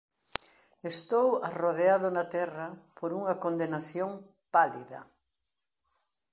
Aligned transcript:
Estou 0.93 1.27
arrodeado 1.47 2.07
na 2.17 2.25
terra 2.35 2.67
por 2.97 3.09
unha 3.19 3.35
condenación 3.43 4.09
pálida. 4.53 4.99